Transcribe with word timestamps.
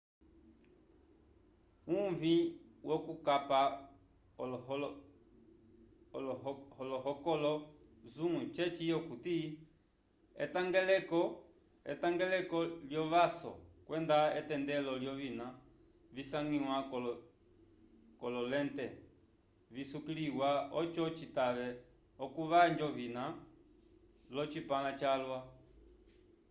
uvĩ 2.01 2.35
wokukapa 2.87 3.59
olohokolo 6.93 7.51
zoom 8.13 8.33
ceci 8.55 8.85
okuti 8.99 9.35
etangeleko 12.03 12.59
lyovaso 12.89 13.51
kwenda 13.85 14.17
etendelo 14.39 14.91
lyovina 15.01 15.45
visangiwa 16.15 16.77
k'ololente 18.17 18.85
visukiliwa 19.73 20.49
oco 20.79 21.03
citave 21.17 21.67
okuvanja 22.23 22.83
ovina 22.89 23.23
l'ocipãla 24.33 24.91
calwa 25.01 25.39